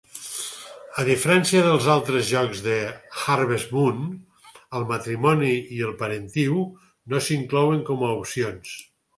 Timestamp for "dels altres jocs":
1.65-2.63